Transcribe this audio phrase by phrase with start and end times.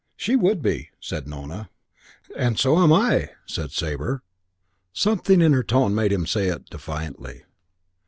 [0.17, 1.69] "She would be," said Nona.
[2.35, 4.23] "And so am I!" said Sabre.
[4.93, 7.43] Something in her tone made him say it defiantly.